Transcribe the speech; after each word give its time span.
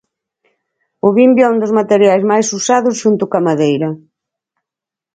O 1.07 1.09
vimbio 1.17 1.43
é 1.47 1.51
un 1.53 1.59
dos 1.63 1.75
materiais 1.79 2.23
máis 2.31 2.47
usados 2.59 2.99
xunto 3.01 3.23
coa 3.29 3.45
madeira. 3.49 3.89